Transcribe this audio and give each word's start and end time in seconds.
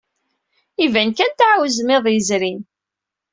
Iban 0.85 1.09
kan 1.17 1.31
tɛawzem 1.33 1.89
iḍ 1.97 2.05
yezrin. 2.09 2.61